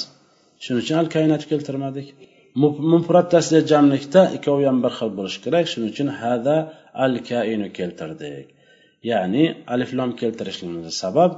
Shuning 0.63 0.81
uchun 0.83 0.97
al 1.01 1.07
kainatu 1.15 1.45
keltirmadik. 1.51 2.07
Mufrat 2.93 3.27
tasli 3.33 3.59
jamlikda 3.71 4.21
ikkovi 4.37 4.63
ham 4.69 4.77
bir 4.83 4.93
xil 4.97 5.09
bo'lishi 5.17 5.39
kerak. 5.45 5.65
Shuning 5.71 5.89
uchun 5.93 6.09
hada 6.21 6.55
al 7.05 7.13
kainu 7.29 7.67
keltirdik. 7.77 8.45
Ya'ni 9.11 9.43
aliflom 9.73 10.11
keltirishligimiz 10.21 10.95
sabab 11.03 11.31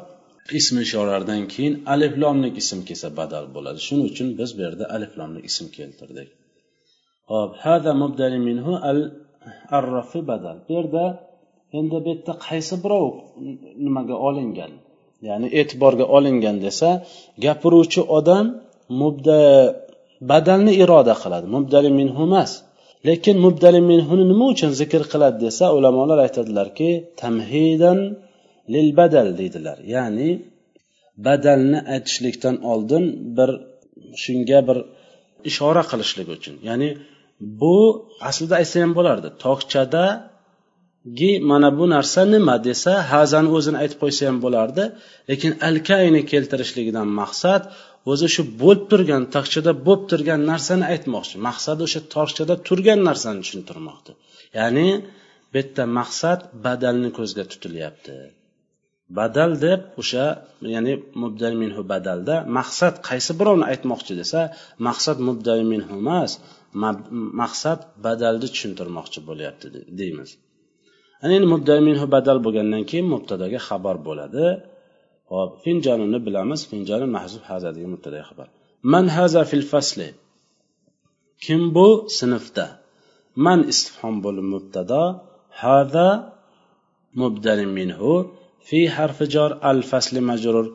ism 0.60 0.75
ishoralardan 0.86 1.41
keyin 1.53 1.74
aliflomlik 1.94 2.55
ism 2.63 2.79
kelsa 2.88 3.08
badal 3.20 3.46
bo'ladi. 3.55 3.79
Shuning 3.88 4.05
uchun 4.12 4.27
biz 4.39 4.50
bu 4.58 4.62
yerda 4.65 4.86
aliflomlik 4.96 5.46
ism 5.51 5.65
keltirdik. 5.77 6.29
Hop 7.32 7.51
hada 7.65 7.91
mubdali 8.01 8.39
minhu 8.50 8.74
al 8.89 9.00
arrafi 9.78 10.20
badal. 10.32 10.58
Bu 10.68 10.72
yerda 10.78 11.04
endi 11.78 11.98
bu 12.04 12.08
yerda 12.12 12.34
qaysi 12.48 12.75
birov 12.84 13.08
nimaga 13.86 14.16
olingan? 14.28 14.72
Ya'ni 15.28 15.48
e'tiborga 15.60 16.06
olingan 16.18 16.58
desa 16.66 16.90
gapiruvchi 17.46 18.02
odam 18.18 18.46
mubda 19.02 19.40
badalni 20.32 20.74
iroda 20.84 21.14
qiladi 21.24 21.48
mubdali 21.56 21.90
minhu 22.00 22.22
emas. 22.30 22.52
Lekin 23.08 23.36
mubdali 23.46 23.82
minhuni 23.92 24.24
nima 24.32 24.46
uchun 24.54 24.72
zikr 24.82 25.02
qiladi 25.12 25.38
desa 25.46 25.66
ulamolar 25.78 26.18
aytadilarki 26.25 26.90
tamhidan 27.22 28.00
lil 28.74 28.88
badal 29.00 29.28
deydilar. 29.40 29.78
Ya'ni 29.96 30.30
badalni 31.28 31.80
aytishlikdan 31.94 32.56
oldin 32.72 33.04
bir 33.38 33.50
shunga 34.24 34.60
bir 34.68 34.78
ishora 35.50 35.84
qilishlik 35.92 36.28
uchun. 36.38 36.56
Ya'ni 36.68 36.90
bu 37.39 37.77
aslida 38.30 38.56
aytsa 38.62 38.77
ham 38.84 38.94
bo'lardi. 38.98 39.27
Tokchadagi 39.46 41.32
mana 41.50 41.70
bu 41.80 41.86
narsa 41.96 42.22
nima 42.34 42.56
desa 42.68 42.94
hazani 43.12 43.50
o'zini 43.58 43.77
aytib 43.84 44.00
qo'ysa 44.04 44.24
ham 44.30 44.38
bo'lardi. 44.46 44.84
Lekin 45.30 45.51
alkayni 45.70 46.22
keltirishligidan 46.32 47.08
maqsad 47.22 47.63
o'zi 48.12 48.27
shu 48.36 48.42
bo'lib 48.62 48.84
turgan 48.92 49.24
tokchada 49.36 49.72
bo'lib 49.88 50.04
turgan 50.12 50.42
narsani 50.51 50.86
aytmoqchi. 50.94 51.36
Maqsadi 51.48 51.82
o'sha 51.88 52.01
tokchada 52.15 52.56
turgan 52.68 53.00
narsani 53.10 53.39
tushuntirmoqda 53.46 54.12
ya'ni 54.60 54.88
bu 55.51 55.56
yerda 55.62 55.84
maqsad 56.00 56.39
badalni 56.65 57.10
ko'zga 57.18 57.44
tutilyapti. 57.51 58.13
Badal 59.18 59.51
deb 59.65 59.82
o'sha 60.01 60.25
ya'ni 60.74 60.94
mubdal 61.24 61.54
minhu 61.62 61.82
badalda 61.92 62.36
maqsad 62.58 62.96
qaysi 63.08 63.32
birovni 63.39 63.65
aytmoqchi 63.72 64.13
desa 64.22 64.39
maqsad 64.88 65.18
mubdal 65.27 65.62
minhu 65.72 65.94
emas 66.01 66.32
maqsad 67.41 67.79
badalni 68.05 68.48
tushuntirmoqchi 68.53 69.20
bo'lyapti 69.29 69.67
deymiz. 70.00 70.29
Ana 71.24 71.32
endi 71.38 71.48
mubdal 71.55 71.79
minhu 71.89 72.05
badal 72.15 72.38
bo'lgandan 72.46 72.84
keyin 72.89 73.08
mubtadaga 73.15 73.60
xabar 73.67 73.96
bo'ladi. 74.08 74.46
Hop 75.32 75.51
finjonini 75.63 76.20
bilamiz 76.27 76.62
finjani 76.72 77.08
mahzub 77.17 77.44
hazadagi 77.51 77.88
mubtada 77.94 78.17
xabar. 78.29 78.48
Man 78.94 79.05
haza 79.17 79.41
fil 79.51 79.65
fasli. 79.72 80.10
Kim 81.46 81.62
bu? 81.75 81.88
Sinfda. 82.20 82.67
Man 83.46 83.60
istifhom 83.72 84.15
bo'lib 84.25 84.46
mubtado. 84.55 85.03
Haza 85.62 86.10
mubdali 87.22 87.65
minhu. 87.77 88.12
Fi 88.67 88.79
harfi 88.96 89.25
jor 89.36 89.51
al 89.70 89.79
fasli 89.91 90.22
majrur. 90.29 90.65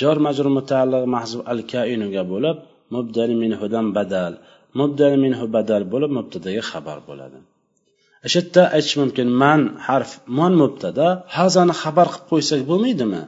Jor 0.00 0.16
majrur 0.26 0.48
mutaalliq 0.58 1.04
mahzub 1.14 1.40
al 1.52 1.60
kainuga 1.72 2.22
bo'lib 2.32 2.56
mubdali 2.94 3.34
minhudan 3.42 3.86
badal. 3.96 4.32
Mubdal 4.80 5.14
minhu 5.24 5.44
badal 5.56 5.82
bo'lib 5.92 6.10
mubtadaga 6.18 6.62
xabar 6.70 6.98
bo'ladi 7.08 7.38
o'sha 8.26 8.38
yerda 8.40 8.62
aytish 8.76 8.96
mumkin 9.02 9.28
man 9.42 9.60
harf 9.88 10.10
man 10.38 10.52
mubtada 10.62 11.06
hazani 11.36 11.74
xabar 11.82 12.06
qilib 12.12 12.26
qo'ysak 12.32 12.60
bo'lmaydimi 12.70 13.22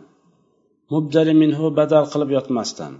mubdali 0.94 1.34
minhu 1.42 1.64
badal 1.78 2.04
qilib 2.12 2.30
yotmasdan 2.36 2.92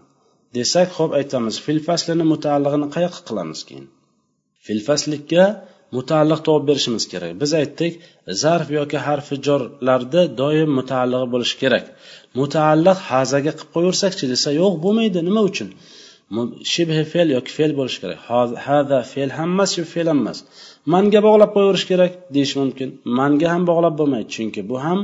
desak 0.57 0.89
ho'p 0.99 1.11
aytamiz 1.21 1.55
fil 1.65 1.81
faslini 1.89 2.25
mutaallig'ini 2.33 2.87
qayoqqa 2.95 3.21
qilamiz 3.29 3.61
keyin 3.69 3.87
fil 4.67 4.81
faslikka 4.89 5.45
mutaalliq 5.97 6.41
topib 6.47 6.65
berishimiz 6.71 7.05
kerak 7.13 7.33
biz 7.43 7.51
aytdik 7.61 7.93
zarf 8.43 8.69
yoki 8.79 8.99
harfi 9.07 9.35
jorlarda 9.47 10.23
doim 10.41 10.71
mutaalliq 10.79 11.25
bo'lishi 11.35 11.57
kerak 11.63 11.85
mutaalliq 12.41 12.99
hazaga 13.11 13.53
qilib 13.59 13.71
qo'yaversakchi 13.75 14.25
desa 14.33 14.49
yo'q 14.61 14.75
bo'lmaydi 14.85 15.21
nima 15.29 15.43
uchun 15.51 15.69
shibhi 16.73 17.03
fe'l 17.13 17.29
yoki 17.37 17.53
fe'l 17.59 17.73
bo'lishi 17.79 17.99
kerak. 18.03 18.19
Hada 18.67 18.99
fe'l 19.13 19.31
ham 19.39 19.51
emas 19.55 19.71
shu 19.77 19.85
fe'l 19.95 20.07
ham 20.13 20.19
emas. 20.25 20.39
Manga 20.93 21.21
bog'lab 21.27 21.51
qo'yaverish 21.57 21.87
kerak 21.91 22.13
deyish 22.37 22.55
mumkin. 22.61 22.89
Manga 23.19 23.49
ham 23.55 23.63
bog'lab 23.71 23.95
bo'lmaydi 24.01 24.29
chunki 24.37 24.61
bu 24.71 24.77
ham 24.87 24.99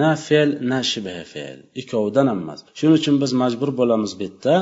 na 0.00 0.10
fe'l 0.26 0.50
na 0.70 0.78
shibhi 0.90 1.22
fe'l. 1.32 1.58
Ikkovidan 1.80 2.26
ham 2.30 2.38
emas. 2.44 2.60
Shuning 2.78 2.96
uchun 3.00 3.14
biz 3.22 3.30
majbur 3.42 3.70
bo'lamiz 3.80 4.12
bu 4.18 4.22
yerda. 4.28 4.54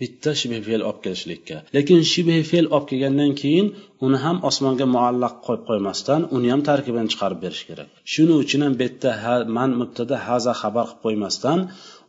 Bitta 0.00 0.30
shibhi 0.40 0.60
fe'l 0.68 0.82
olib 0.88 1.00
kelishlikka. 1.04 1.56
Lekin 1.76 1.98
shibhi 2.12 2.38
fe'l 2.50 2.66
olib 2.76 2.86
kelgandan 2.90 3.32
keyin 3.42 3.66
uni 4.06 4.18
ham 4.24 4.36
osmonga 4.48 4.86
muallaq 4.96 5.34
qo'yib 5.46 5.62
qo'ymasdan 5.70 6.20
uni 6.36 6.48
ham 6.52 6.62
tarkibini 6.70 7.08
chiqarib 7.12 7.40
berish 7.44 7.64
kerak. 7.68 7.88
Shuning 8.12 8.38
uchun 8.44 8.60
ham 8.66 8.74
bu 8.80 8.84
yerda 8.86 9.10
man 9.56 9.70
mubtada 9.80 10.16
haza 10.28 10.52
xabar 10.62 10.84
qilib 10.88 11.02
qo'ymasdan 11.04 11.58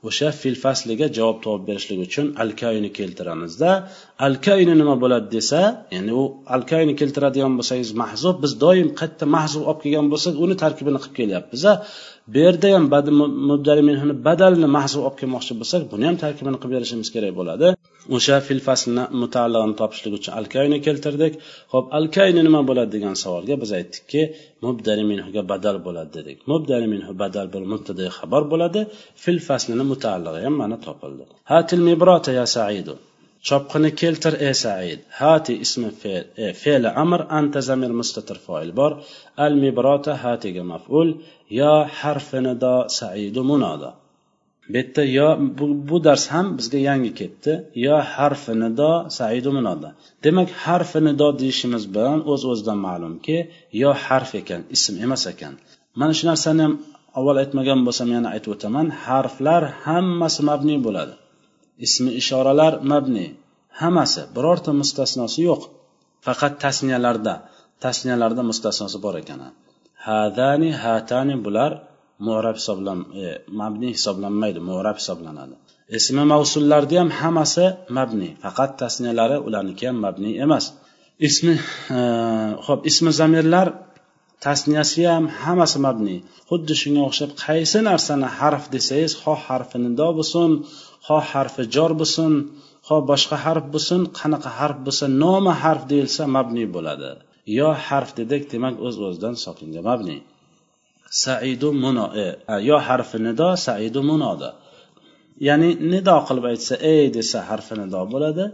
o'sha 0.09 0.29
fil 0.41 0.57
fasliga 0.63 1.07
javob 1.17 1.37
topib 1.45 1.63
berishlik 1.69 1.99
uchun 2.07 2.27
alkayni 2.43 2.89
keltiramizda. 2.99 3.69
Alkayni 4.27 4.73
nima 4.81 4.95
bo'ladi 5.03 5.27
desa 5.37 5.61
ya'ni 5.95 6.11
u 6.21 6.23
alkayni 6.55 6.93
keltiradigan 7.01 7.53
bo'lsangiz 7.59 7.91
mahzub 8.03 8.35
biz 8.43 8.53
doim 8.63 8.89
qayerda 8.99 9.25
mahzub 9.37 9.63
olib 9.69 9.81
kelgan 9.85 10.07
bo'lsak 10.13 10.33
uni 10.45 10.55
tarkibini 10.63 10.99
qilib 11.03 11.15
kelyapmiz 11.19 11.63
bu 12.33 12.39
yerda 12.45 12.67
ham 12.75 12.85
badalni 14.27 14.67
mahsul 14.77 15.01
olib 15.07 15.17
kelmoqchi 15.21 15.53
bo'lsak 15.61 15.81
buni 15.91 16.05
ham 16.09 16.17
tarkibini 16.23 16.57
qilib 16.61 16.73
berishimiz 16.75 17.09
kerak 17.15 17.33
bo'ladi. 17.39 17.67
O'sha 18.15 18.37
fil 18.47 18.61
faslni 18.67 19.03
mutaallig'ini 19.21 19.75
topishlik 19.81 20.13
uchun 20.19 20.31
alkayni 20.39 20.77
keltirdik. 20.87 21.33
Ho'p 21.73 21.85
alkayni 21.99 22.41
nima 22.47 22.61
bo'ladi 22.69 22.91
degan 22.95 23.15
savolga 23.23 23.55
biz 23.63 23.71
aytdikki 23.79 24.21
mubdali 24.65 25.03
minhuga 25.11 25.41
badal 25.51 25.77
bo'ladi 25.87 26.11
dedik. 26.17 26.37
Mubdali 26.51 26.87
minhu 26.93 27.11
badal 27.23 27.47
bir 27.53 27.63
mubtada 27.73 28.03
xabar 28.17 28.43
bo'ladi. 28.51 28.81
Fil 29.23 29.39
faslini 29.47 29.85
mutaallig'i 29.91 30.41
ham 30.47 30.55
mana 30.63 30.77
topildi. 30.87 31.23
Hatil 31.51 31.81
mibrota 31.89 32.31
ya 32.39 32.45
saidu. 32.57 32.95
Chopqini 33.47 33.91
keltir 34.01 34.33
e 34.49 34.51
said. 34.63 34.99
Hati 35.19 35.53
ismi 35.65 35.89
fe'l 36.01 36.25
e, 36.43 36.45
fe'li 36.61 36.89
amr 37.03 37.21
anta 37.39 37.59
zamir 37.69 37.91
mustatir 37.99 38.37
foil 38.45 38.69
bor. 38.79 38.91
Al 39.45 39.53
mibrota 39.63 40.13
hatiga 40.23 40.63
maf'ul. 40.73 41.09
Yo 41.59 41.73
harfi 41.99 42.39
nido 42.47 42.75
saidu 42.99 43.41
munoda 43.51 43.91
bu 44.71 44.77
yerda 44.77 45.03
yo 45.17 45.27
bu, 45.57 45.65
bu 45.89 45.97
dars 46.03 46.25
ham 46.33 46.47
bizga 46.57 46.79
yangi 46.89 47.11
ketdi. 47.19 47.51
Yo 47.85 47.95
harfi 48.13 48.53
nido 48.63 48.91
saidu 49.17 49.49
munoda 49.57 49.89
demak 50.23 50.49
harfi 50.65 50.99
nido 51.07 51.27
deyishimiz 51.41 51.83
bilan 51.95 52.19
o'z 52.31 52.41
o'zidan 52.51 52.79
ma'lumki 52.87 53.37
yo 53.81 53.89
harf 54.05 54.31
ekan 54.41 54.61
ism 54.75 54.93
emas 55.05 55.23
ekan. 55.33 55.53
Mana 55.99 56.13
shu 56.17 56.23
narsani 56.31 56.61
ham 56.65 56.73
avval 57.17 57.37
aytmagan 57.43 57.79
bo'lsam 57.87 58.07
yana 58.15 58.27
aytib 58.35 58.51
o'taman. 58.55 58.87
Harflar 59.05 59.63
hammasi 59.85 60.41
mabniy 60.49 60.79
bo'ladi. 60.87 61.13
Ismi 61.85 62.11
ishoralar 62.21 62.73
mabni. 62.91 63.27
Hammasi 63.81 64.21
birorta 64.35 64.71
mustasnosi 64.81 65.39
yo'q. 65.49 65.61
Faqat 66.25 66.53
tasniyalarda 66.63 67.33
tasniyalarda 67.83 68.41
mustasnosi 68.49 68.97
bor 69.05 69.15
ekan 69.21 69.41
hadani 70.07 70.69
hatani 70.83 71.35
bular 71.45 71.71
murab 72.25 72.55
hisoblan 72.61 72.99
e, 73.23 73.25
mabni 73.59 73.89
hisoblanmaydi 73.97 74.59
murab 74.69 74.97
hisoblanadi. 75.01 75.55
Ismi 75.97 76.23
mavsullarni 76.33 76.95
ham 77.01 77.09
hammasi 77.21 77.65
mabni 77.97 78.29
faqat 78.43 78.71
tasniyalari 78.81 79.37
ularniki 79.47 79.83
ham 79.89 79.97
mabni 80.05 80.31
emas. 80.45 80.65
Ismi 81.27 81.53
ho'p 82.67 82.81
e, 82.83 82.87
ismi 82.91 83.11
zamirlar 83.19 83.67
tasniyasi 84.45 85.01
ham 85.13 85.25
hammasi 85.43 85.77
mabni. 85.87 86.17
Xuddi 86.49 86.73
shunga 86.81 87.01
o'xshab 87.09 87.31
qaysi 87.43 87.79
narsani 87.89 88.27
harf 88.37 88.63
desangiz 88.75 89.13
xoh 89.23 89.39
harfi 89.47 89.77
nido 89.85 90.07
bo'lsin 90.17 90.51
ho 91.07 91.17
harfi 91.31 91.63
jor 91.75 91.91
bo'lsin 92.01 92.33
ho 92.87 92.97
boshqa 93.09 93.35
harf 93.45 93.65
bo'lsin 93.73 94.01
qanaqa 94.19 94.49
harf 94.59 94.77
bo'lsa 94.85 95.05
nomi 95.23 95.53
harf 95.63 95.83
deyilsa 95.91 96.23
mabni 96.35 96.65
bo'ladi. 96.75 97.09
Yo 97.59 97.69
harf 97.87 98.09
dedik 98.19 98.43
demak 98.53 98.75
o'z 98.87 98.95
o'zidan 99.07 99.35
sokinga 99.45 99.81
mabni. 99.89 100.17
Saidu 101.23 101.69
muno 101.83 102.05
e, 102.23 102.25
yo 102.69 102.77
harfi 102.87 103.17
nido 103.27 103.49
saidu 103.65 103.99
munoda. 104.11 104.49
Ya'ni 105.47 105.69
nido 105.93 106.15
qilib 106.27 106.45
aytsa 106.51 106.73
ey 106.93 107.03
desa 107.17 107.39
harfi 107.49 107.73
nido 107.81 108.01
bo'ladi 108.13 108.45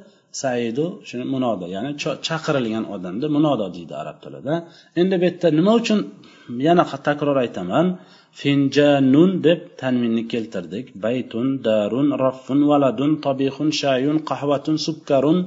saidu 0.42 0.86
shuni 1.08 1.25
munoda 1.34 1.66
ya'ni 1.75 1.92
chaqirilgan 2.27 2.86
odamni 2.96 3.27
munoda 3.36 3.66
deydi 3.75 3.94
arab 4.01 4.18
tilida. 4.24 4.54
Endi 5.01 5.16
bu 5.22 5.25
yerda 5.30 5.48
nima 5.60 5.72
uchun 5.80 6.00
yana 6.68 6.84
takror 7.08 7.38
aytaman? 7.46 7.86
Finjanun 8.39 9.32
deb 9.48 9.60
tanminni 9.82 10.24
keltirdik. 10.34 10.86
Baytun 11.06 11.48
darun 11.67 12.08
raffun 12.24 12.60
valadun 12.70 13.12
tobihun 13.25 13.70
shayun 13.82 14.17
qahvatun 14.29 14.77
sukkarun 14.88 15.39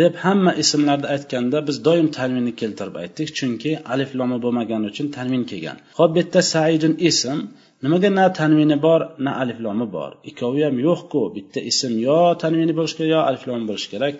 deb 0.00 0.14
hamma 0.24 0.52
ismlarni 0.62 1.06
aytganda 1.14 1.58
biz 1.68 1.76
doim 1.86 2.08
tanminni 2.18 2.52
keltirib 2.60 2.96
aytdik. 3.02 3.28
Chunki 3.38 3.70
alif 3.92 4.10
lomi 4.18 4.38
bo'lmagani 4.44 4.86
uchun 4.92 5.06
tanmin 5.16 5.42
kelgan. 5.50 5.76
Ho'p 5.98 6.10
bu 6.14 6.18
yerda 6.20 6.40
saidun 6.54 6.94
ism. 7.10 7.38
Nimaga 7.84 8.10
na 8.18 8.26
tanmini 8.38 8.76
bor 8.86 9.00
na 9.24 9.32
alif 9.42 9.58
lomi 9.66 9.86
bor? 9.96 10.10
Ikkovi 10.30 10.60
ham 10.66 10.76
yo'qku. 10.88 11.20
Bitta 11.36 11.60
ism 11.70 11.92
yo 12.08 12.20
tanmini 12.42 12.72
bo'lishi 12.78 12.96
kerak 12.98 13.12
yo 13.14 13.20
alif 13.28 13.42
lomi 13.48 13.64
bo'lishi 13.70 13.88
kerak. 13.94 14.14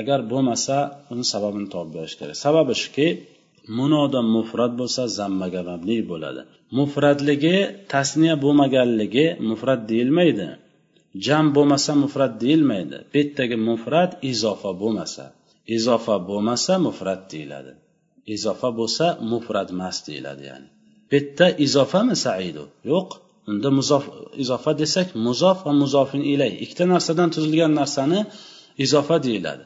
Agar 0.00 0.18
bo'lmasa 0.32 0.76
uni 1.12 1.24
sababini 1.32 1.68
topib 1.74 1.92
berish 1.96 2.16
kerak. 2.20 2.36
Sababi 2.44 2.74
shuki 2.82 3.06
munoda 3.78 4.20
mufrat 4.34 4.72
bo'lsa 4.80 5.02
zammaga 5.18 5.60
mabni 5.70 5.98
bo'ladi. 6.12 6.42
Mufradligi 6.78 7.56
tasniya 7.92 8.34
bo'lmaganligi 8.44 9.26
mufrat 9.48 9.80
deyilmaydi. 9.90 10.48
Jam 11.26 11.46
bo'lmasa 11.56 11.92
mufrat 12.02 12.32
deyilmaydi. 12.42 12.98
Bittagi 13.14 13.56
mufrat 13.68 14.10
izofa 14.30 14.70
bo'lmasa 14.82 15.24
izofa 15.76 16.16
bo'lmasa 16.28 16.72
mufrat 16.86 17.20
deyiladi. 17.32 17.72
Izofa 18.34 18.68
bo'lsa 18.78 19.06
mufrat 19.32 19.68
emas 19.74 19.96
deyiladi 20.08 20.42
ya'ni. 20.50 20.68
Bu 21.10 21.14
yerda 21.16 21.46
izofami 21.66 22.16
saidu? 22.26 22.64
Yo'q. 22.92 23.08
Unda 23.50 23.68
muzof 23.78 24.04
izofa 24.42 24.72
desak 24.82 25.08
muzof 25.26 25.58
va 25.66 25.72
muzofin 25.82 26.22
ilay. 26.32 26.52
Ikkita 26.64 26.84
narsadan 26.94 27.28
tuzilgan 27.34 27.72
narsani 27.80 28.20
izofa 28.84 29.16
deyiladi. 29.26 29.64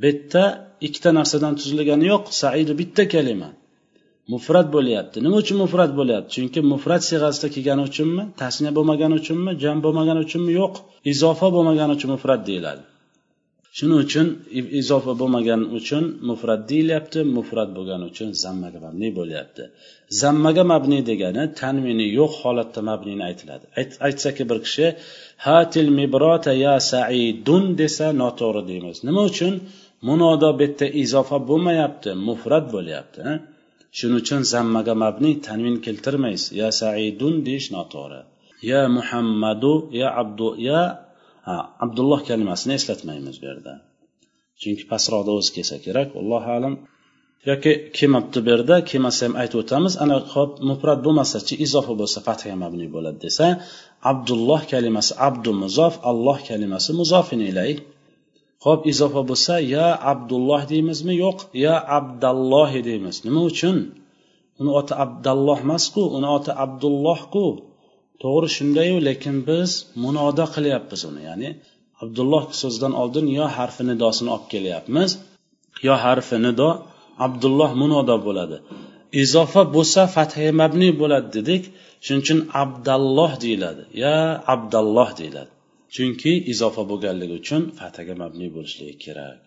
Bu 0.00 0.06
yerda 0.06 0.44
ikkita 0.86 1.10
narsadan 1.18 1.52
tuzilgani 1.60 2.04
yo'q. 2.12 2.24
Saidu 2.42 2.72
bitta 2.80 3.02
kalima. 3.14 3.50
Mufrat 4.32 4.66
bo'lyapti. 4.74 5.16
Nima 5.24 5.36
uchun 5.42 5.56
mufrat 5.64 5.90
bo'lyapti? 5.98 6.30
Chunki 6.36 6.60
mufrat 6.72 7.02
siyg'asida 7.08 7.48
kelgani 7.54 7.82
uchunmi 7.90 8.22
tasniya 8.42 8.72
bo'lmagani 8.78 9.14
uchunmi 9.20 9.50
jam 9.62 9.78
bo'lmagani 9.84 10.20
uchunmi? 10.26 10.50
Yo'q. 10.60 10.74
Izofa 11.12 11.48
bo'lmagani 11.56 11.92
uchun 11.96 12.10
mufrat 12.14 12.40
deyiladi. 12.48 12.82
Shuning 13.76 13.98
uchun 14.06 14.26
izofa 14.80 15.12
bo'lmagani 15.20 15.66
uchun 15.78 16.04
mufrat 16.28 16.60
deyilyapti 16.70 17.20
mufrat 17.36 17.68
bo'lgani 17.76 18.04
uchun 18.10 18.28
zammaga 18.44 18.78
mabni 18.86 19.08
bo'lyapti. 19.18 19.62
Zammaga 20.20 20.64
mabni 20.72 20.98
degani 21.10 21.42
tanvini 21.60 22.06
yo'q 22.18 22.32
holatda 22.42 22.80
mabnini 22.90 23.22
aytiladi. 23.30 23.64
Aytsaki 24.06 24.42
bir 24.50 24.58
kishi 24.66 24.86
hatil 25.46 25.88
mibrota 25.98 26.52
ya 26.66 26.74
saidun 26.90 27.64
desa 27.80 28.06
noto'g'ri 28.22 28.62
deymiz. 28.70 28.96
Nima 29.08 29.22
uchun? 29.30 29.54
Munodo 30.08 30.48
bu 30.58 30.62
yerda 30.64 30.86
izofa 31.02 31.36
bo'lmayapti 31.48 32.10
mufrat 32.28 32.64
bo'lyapti 32.74 33.20
shuning 33.96 34.18
uchun 34.22 34.40
zammaga 34.52 34.94
mabni 35.04 35.30
tanvin 35.46 35.76
keltirmaysiz. 35.86 36.50
Ya 36.60 36.68
saidun 36.80 37.34
deyish 37.46 37.68
noto'g'ri. 37.76 38.20
Ya 38.70 38.80
muhammadu 38.96 39.72
ya 40.00 40.08
abdu 40.22 40.48
ya 40.68 40.80
ha 41.46 41.54
abdulloh 41.84 42.20
kalimasini 42.28 42.72
eslatmaymiz 42.78 43.36
bu 43.40 43.44
yerda. 43.50 43.72
Chunki 44.60 44.84
pastroqda 44.92 45.30
o'zi 45.38 45.50
kelsa 45.56 45.76
kerak 45.86 46.08
allohu 46.20 46.50
alam. 46.58 46.74
Yoki 47.50 47.72
kelmabdi 47.96 48.38
bu 48.44 48.48
yerda 48.54 48.76
kelmasa 48.90 49.20
ham 49.26 49.34
aytib 49.42 49.58
o'tamiz 49.62 49.94
ana 50.04 50.16
hop 50.34 50.50
mufrat 50.70 50.98
bo'lmasachi 51.06 51.54
izofa 51.64 51.92
bo'lsa 52.00 52.18
fatha 52.26 52.54
mabni 52.64 52.86
bo'ladi 52.94 53.18
desa 53.26 53.46
abdulloh 54.10 54.60
kalimasi 54.72 55.12
abdu 55.28 55.50
muzof 55.62 55.94
alloh 56.10 56.38
kalimasi 56.48 56.90
muzofin 57.00 57.40
ilay. 57.50 57.72
Ho'p 58.64 58.80
izofa 58.92 59.22
bo'lsa 59.30 59.54
ya 59.76 59.88
abdulloh 60.12 60.62
deymizmi? 60.72 61.14
Yo'q. 61.24 61.38
Ya 61.64 61.74
abdallohi 61.98 62.80
deymiz. 62.88 63.16
Nima 63.26 63.40
uchun? 63.50 63.76
Uni 64.60 64.70
oti 64.80 64.94
abdalloh 65.04 65.58
emasku 65.66 66.02
uni 66.16 66.28
oti 66.36 66.52
abdullohku. 66.64 67.46
To'g'ri 68.22 68.48
shundayu 68.56 68.96
lekin 69.08 69.36
biz 69.48 69.70
munoda 70.04 70.44
qilyapmiz 70.54 71.00
uni. 71.10 71.20
Ya'ni 71.28 71.48
abdulloh 72.02 72.44
so'zidan 72.60 72.92
oldin 73.02 73.26
yo 73.38 73.46
harfi 73.56 73.82
nidosini 73.90 74.30
olib 74.34 74.46
kelyapmiz 74.54 75.10
yo 75.86 75.94
harfi 76.04 76.36
nido 76.46 76.70
abdulloh 77.26 77.70
munoda 77.82 78.16
bo'ladi. 78.26 78.56
Izofa 79.22 79.62
bo'lsa 79.74 80.02
fathi 80.14 80.46
mabni 80.60 80.88
bo'ladi 81.00 81.28
dedik. 81.36 81.62
Shuning 82.04 82.22
uchun 82.24 82.38
abdalloh 82.62 83.32
deyiladi. 83.44 83.82
Ya 84.04 84.16
abdalloh 84.54 85.10
deyiladi. 85.20 85.52
Chunki 85.94 86.32
izofa 86.52 86.82
bo'lganligi 86.90 87.34
uchun 87.42 87.62
fataga 87.78 88.14
mabni 88.22 88.48
bo'lishligi 88.56 88.96
kerak. 89.04 89.38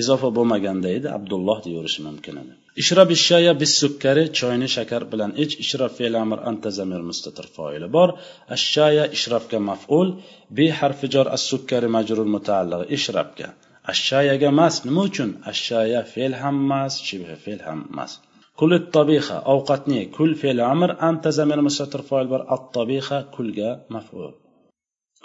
Izofa 0.00 0.28
bo'lmaganda 0.36 0.88
edi 0.98 1.08
abdulloh 1.18 1.58
deyaverishi 1.66 2.00
mumkin 2.08 2.34
edi. 2.42 2.52
Ishrab 2.82 3.08
ishshaya 3.16 3.52
bis 3.62 3.72
sukkari 3.82 4.24
choyni 4.38 4.68
shakar 4.76 5.02
bilan 5.12 5.30
ich 5.44 5.54
ishrob 5.64 5.92
fe'l 5.98 6.14
amr 6.24 6.38
anta 6.50 6.70
zamir 6.78 7.02
mustatir 7.10 7.46
foili 7.56 7.88
bor. 7.96 8.08
Ashshaya 8.56 9.04
ishrobga 9.16 9.58
maf'ul 9.70 10.08
bi 10.56 10.66
harfi 10.78 11.06
jor 11.14 11.26
as 11.36 11.42
sukkari 11.50 11.88
majrur 11.96 12.28
mutaalliq 12.36 12.82
ishrobga 12.96 13.48
ashshayaga 13.92 14.46
emas 14.54 14.74
nima 14.86 15.02
uchun? 15.08 15.30
Ashshaya 15.52 16.00
fe'l 16.12 16.32
ham 16.42 16.56
emas 16.64 16.92
shibhi 17.08 17.36
fe'l 17.44 17.60
ham 17.66 17.80
emas 17.90 18.12
kul 18.58 18.72
tobiha 18.96 19.36
ovqatni 19.54 20.00
kul 20.16 20.30
fe'l 20.42 20.58
amr 20.72 20.90
anta 21.08 21.30
zamir 21.38 21.60
mustatir 21.68 22.02
foil 22.10 22.26
bor. 22.32 22.42
At 22.54 22.62
tobiha 22.76 23.18
kulga 23.34 23.70
maf'ul. 23.96 24.32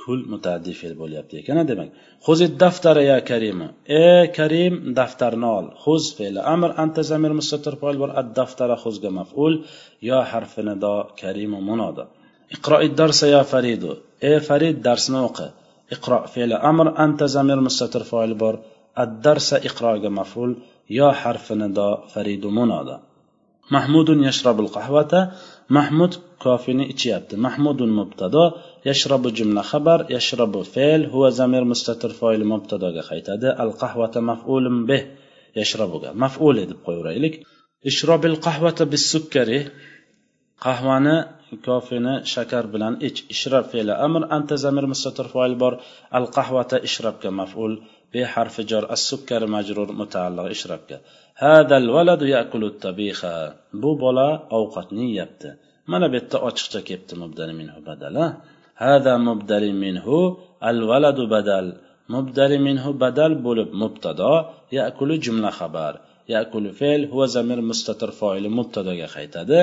Kul 0.01 0.19
mutaaddi 0.33 0.73
fe'l 0.79 0.95
bo'lyapti 1.01 1.35
ekan 1.41 1.57
demak. 1.71 1.89
Huzid 2.25 2.53
daftara 2.63 3.01
ya 3.11 3.17
karima 3.29 3.67
e 4.03 4.05
karim 4.37 4.73
daftarni 4.99 5.49
ol. 5.57 5.65
Huz 5.83 6.03
fe'li 6.17 6.41
amr 6.53 6.69
anta 6.83 7.01
zamir 7.11 7.31
mustatir 7.39 7.73
foil 7.81 7.97
bor 8.01 8.11
ad 8.21 8.27
daftara 8.37 8.75
huzga 8.83 9.09
maf'ul. 9.19 9.53
Yo 10.09 10.19
harfi 10.31 10.61
nido 10.69 10.95
karimu 11.21 11.59
munoda 11.69 12.03
iqro 12.55 12.77
darsa 12.99 13.25
ya 13.35 13.41
faridu. 13.51 13.91
E 14.29 14.33
farid 14.47 14.77
darsni 14.87 15.19
o'qi. 15.27 15.47
Iqro 15.95 16.17
fe'li 16.33 16.55
amr 16.71 16.87
anta 17.05 17.25
zamir 17.35 17.59
mustatir 17.67 18.03
foil 18.11 18.31
bor 18.41 18.55
ad 19.03 19.11
darsa 19.25 19.55
iqroga 19.69 20.09
maf'ul. 20.19 20.51
Yo 20.97 21.07
harfi 21.21 21.53
nido 21.61 21.87
faridu 22.13 22.49
munoda 22.59 22.95
mahmudun 23.75 24.19
yashrabul 24.27 24.69
qahvata 24.77 25.19
mahmud 25.69 26.13
kofini 26.43 26.85
ichyapti. 26.93 27.35
Mahmudun 27.45 27.91
mubtado 27.99 28.43
yashrabu 28.89 29.29
jumla 29.37 29.61
xabar 29.71 29.99
yashrabu 30.15 30.61
fe'l 30.73 31.01
huva 31.13 31.29
zamir 31.39 31.63
mustatir 31.71 32.11
foili 32.19 32.45
mubtadoga 32.53 33.01
qaytadi. 33.09 33.47
Al 33.63 33.71
qahvata 33.81 34.19
maf'ulun 34.29 34.77
bih 34.89 35.01
yashrabuga. 35.59 36.09
Maf'ul 36.23 36.55
deb 36.69 36.79
qo'yaveraylik 36.85 37.33
ishrobil 37.89 38.35
qahvata 38.45 38.83
bis 38.93 39.03
sukkari 39.13 39.59
qahvani 40.65 41.15
kofini 41.67 42.13
shakar 42.33 42.65
bilan 42.73 42.93
ich. 43.07 43.19
Ishrab 43.33 43.65
fe'li 43.71 43.93
amr 44.05 44.21
anta 44.35 44.55
zamir 44.65 44.85
mustatir 44.93 45.27
foil 45.33 45.53
bor. 45.61 45.73
Al 46.17 46.25
qahvata 46.37 46.77
ishrabga 46.87 47.29
maf'ul. 47.41 47.73
Be 48.13 48.21
harfi 48.33 48.61
jor 48.71 48.83
as 48.95 49.01
sukkar 49.09 49.41
majrur 49.55 49.89
mutaalliq 50.01 50.47
ishrabga 50.55 50.97
hadal 51.43 51.87
valadu 51.95 52.25
yakulu 52.35 52.67
tabiha 52.85 53.35
bu 53.81 53.91
bola 54.03 54.27
ovqatni 54.57 55.05
yeyapti 55.11 55.49
mana 55.91 56.05
bu 56.11 56.15
yerda 56.19 56.37
ochiqcha 56.47 56.79
kelibdi 56.87 57.13
mubdali 57.23 57.53
minhu 57.59 57.79
badala 57.87 58.25
hada 58.83 59.13
mubdali 59.27 59.71
minhu 59.83 60.17
al 60.69 60.79
valadu 60.91 61.23
badal 61.33 61.67
mubdali 62.15 62.57
minhu 62.67 62.89
badal 63.03 63.31
bo'lib 63.45 63.69
mubtado 63.81 64.33
yakulu 64.79 65.13
jumla 65.25 65.49
xabar 65.59 65.93
yakulu 66.35 66.69
fe'l 66.79 67.01
huwa 67.11 67.25
zamir 67.35 67.59
mustatir 67.69 68.11
foili 68.19 68.49
mubtadoga 68.57 69.07
qaytadi 69.15 69.59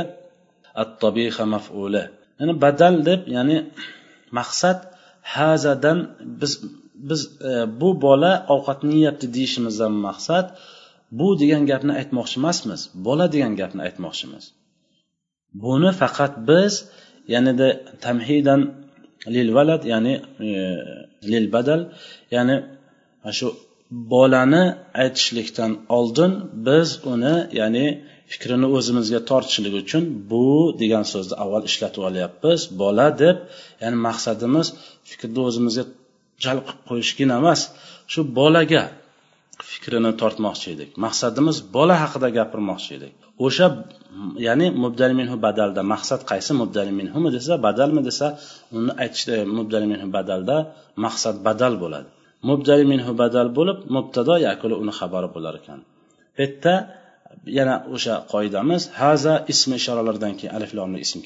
at 0.83 0.91
tabiha 1.05 1.45
maf'uli 1.55 2.03
ya'ni 2.39 2.55
badal 2.65 2.95
deb 3.09 3.21
ya'ni 3.37 3.57
maqsad 4.39 4.79
hazadan 5.35 5.99
biz 6.41 6.53
biz 7.09 7.21
e, 7.51 7.53
bu 7.81 7.89
bola 8.07 8.33
ovqatni 8.55 8.93
yeyapti 8.99 9.27
deyishimizdan 9.37 9.95
maqsad 10.07 10.47
bu 11.19 11.29
degan 11.43 11.63
gapni 11.71 11.93
aytmoqchi 12.01 12.37
emasmiz 12.41 12.81
bola 13.07 13.25
degan 13.35 13.53
gapni 13.61 13.81
aytmoqchimiz. 13.89 14.45
Buni 15.63 15.91
faqat 16.03 16.33
biz 16.51 16.73
yanada 17.35 17.69
tamhidan 18.05 18.61
lil 19.35 19.49
valad 19.57 19.83
ya'ni 19.93 20.15
e, 20.49 20.51
lil 21.33 21.47
badal 21.55 21.81
ya'ni 22.35 22.57
shu 23.39 23.49
bolani 24.13 24.65
aytishlikdan 25.03 25.73
oldin 25.99 26.33
biz 26.67 26.89
uni 27.13 27.35
ya'ni 27.61 27.87
fikrini 28.33 28.69
o'zimizga 28.77 29.21
tortishlik 29.31 29.75
uchun 29.83 30.05
bu 30.31 30.45
degan 30.81 31.05
so'zni 31.13 31.35
avval 31.43 31.65
ishlatib 31.71 32.03
olyapmiz 32.09 32.61
bola 32.83 33.07
deb 33.23 33.37
ya'ni 33.83 33.99
maqsadimiz 34.09 34.67
fikrni 35.11 35.41
o'zimizga 35.49 35.85
jalb 36.45 36.63
qilib 36.69 36.83
qo'yishgina 36.91 37.35
emas. 37.43 37.61
Shu 38.13 38.21
bolaga 38.39 38.83
fikrini 39.71 40.13
tortmoqchi 40.21 40.69
edik. 40.75 40.91
Maqsadimiz 41.05 41.57
bola 41.77 41.95
haqida 42.03 42.29
gapirmoqchi 42.39 42.93
edik. 42.99 43.15
O'sha 43.47 43.67
ya'ni 44.47 44.67
mubdal 44.85 45.13
minhu 45.21 45.37
badalda 45.47 45.83
maqsad 45.95 46.21
qaysi 46.31 46.53
mubdal 46.61 46.89
minhumi 47.01 47.29
desa 47.37 47.53
badalmi 47.67 48.01
desa 48.09 48.27
uni 48.79 48.93
aytishda 49.03 49.35
mubdal 49.59 49.85
minhu 49.93 50.07
badalda 50.17 50.57
maqsad 51.05 51.37
badal 51.47 51.75
bo'ladi. 51.83 52.09
Mubdal 52.51 52.83
minhu 52.93 53.13
badal 53.23 53.49
bo'lib 53.59 53.79
mubtado 53.97 54.35
yakuli 54.49 54.75
uni 54.83 54.93
xabari 54.99 55.29
bo'lar 55.35 55.55
ekan. 55.61 55.81
Bu 56.37 56.43
yerda 56.43 56.75
yana 57.58 57.76
o'sha 57.96 58.16
qoidamiz 58.34 58.84
haza 59.02 59.34
ismi 59.54 59.76
ishoralardan 59.82 60.34
keyin 60.40 60.54
alif 60.58 60.72
lomli 60.78 61.00
ism 61.06 61.20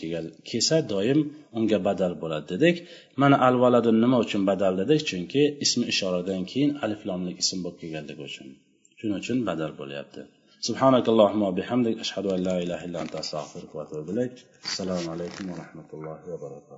kelsa 0.50 0.78
doim 0.94 1.20
unga 1.58 1.80
badal 1.88 2.14
bo'ladi 2.24 2.46
dedik 2.54 2.76
mana 3.22 3.36
al 3.48 3.56
valadu 3.64 3.90
nima 4.04 4.18
uchun 4.26 4.42
badal 4.50 4.74
dedik 4.82 5.02
chunki 5.10 5.42
ismi 5.66 5.84
ishoradan 5.94 6.42
keyin 6.52 6.72
alif 6.86 7.02
lomli 7.10 7.32
ism 7.42 7.58
bo'lib 7.64 7.78
kelganligi 7.82 8.22
uchun 8.30 8.48
shuning 9.00 9.18
uchun 9.22 9.38
badal 9.50 9.72
bo'lyapti 9.82 10.22
سبحانك 10.68 11.06
اللهم 11.10 11.42
وبحمدك 11.42 12.00
أشهد 12.06 12.26
أن 12.36 12.40
لا 12.44 12.56
إله 12.64 12.86
إلا 12.86 13.02
أنت 13.02 13.16
أستغفرك 13.16 13.76
وأتوب 13.76 14.10
إليك 14.10 14.36
السلام 14.64 15.10
عليكم 15.10 15.44
ورحمة 15.52 15.90
الله 15.94 16.18
وبركاته 16.32 16.68